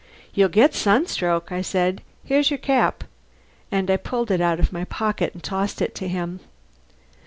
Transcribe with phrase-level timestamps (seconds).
[0.33, 2.01] "You'll get sunstroke," I said.
[2.23, 3.03] "Here's your cap."
[3.71, 6.39] And I pulled it out of my pocket and tossed it to him.